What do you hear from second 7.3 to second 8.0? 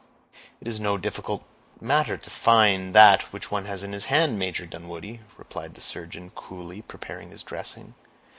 dressings.